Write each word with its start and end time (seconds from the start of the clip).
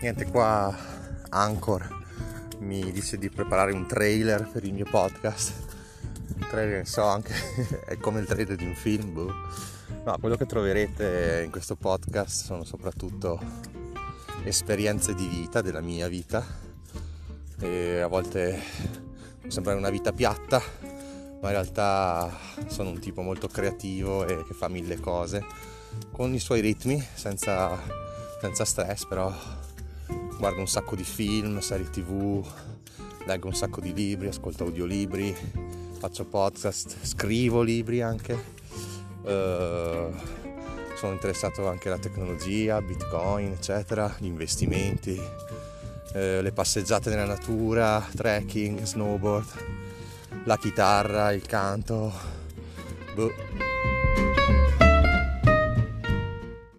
niente 0.00 0.26
qua 0.26 0.76
Anchor 1.30 2.04
mi 2.58 2.92
dice 2.92 3.16
di 3.16 3.30
preparare 3.30 3.72
un 3.72 3.86
trailer 3.86 4.48
per 4.48 4.64
il 4.64 4.74
mio 4.74 4.84
podcast 4.84 5.52
un 6.34 6.46
trailer 6.48 6.86
so 6.86 7.02
anche 7.02 7.32
è 7.86 7.96
come 7.96 8.20
il 8.20 8.26
trailer 8.26 8.56
di 8.56 8.66
un 8.66 8.74
film 8.74 9.14
boh. 9.14 9.32
no 10.04 10.18
quello 10.20 10.36
che 10.36 10.44
troverete 10.44 11.42
in 11.44 11.50
questo 11.50 11.76
podcast 11.76 12.44
sono 12.44 12.64
soprattutto 12.64 13.40
esperienze 14.44 15.14
di 15.14 15.26
vita 15.26 15.62
della 15.62 15.80
mia 15.80 16.08
vita 16.08 16.44
e 17.60 18.00
a 18.00 18.06
volte 18.06 18.60
può 19.40 19.50
sembrare 19.50 19.78
una 19.78 19.90
vita 19.90 20.12
piatta 20.12 20.60
ma 21.40 21.48
in 21.48 21.54
realtà 21.54 22.30
sono 22.66 22.90
un 22.90 22.98
tipo 22.98 23.22
molto 23.22 23.48
creativo 23.48 24.26
e 24.26 24.44
che 24.44 24.52
fa 24.52 24.68
mille 24.68 25.00
cose 25.00 25.42
con 26.12 26.34
i 26.34 26.38
suoi 26.38 26.60
ritmi 26.60 27.02
senza, 27.14 27.78
senza 28.40 28.64
stress 28.66 29.06
però 29.06 29.32
guardo 30.38 30.60
un 30.60 30.68
sacco 30.68 30.94
di 30.94 31.04
film, 31.04 31.58
serie 31.60 31.88
tv, 31.88 32.44
leggo 33.26 33.48
un 33.48 33.54
sacco 33.54 33.80
di 33.80 33.92
libri, 33.92 34.28
ascolto 34.28 34.64
audiolibri, 34.64 35.34
faccio 35.98 36.24
podcast, 36.24 36.96
scrivo 37.02 37.62
libri 37.62 38.02
anche. 38.02 38.54
Uh, 39.22 40.14
sono 40.96 41.12
interessato 41.12 41.68
anche 41.68 41.88
alla 41.88 41.98
tecnologia, 41.98 42.80
bitcoin, 42.80 43.52
eccetera, 43.52 44.14
gli 44.18 44.26
investimenti, 44.26 45.18
uh, 45.18 46.12
le 46.12 46.52
passeggiate 46.52 47.10
nella 47.10 47.24
natura, 47.24 48.06
trekking, 48.14 48.82
snowboard, 48.82 49.64
la 50.44 50.56
chitarra, 50.58 51.32
il 51.32 51.44
canto. 51.46 52.12
Boh 53.14 53.32